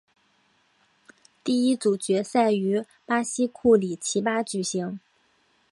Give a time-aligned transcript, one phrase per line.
[1.43, 4.99] 第一组决赛于巴西库里奇巴举行。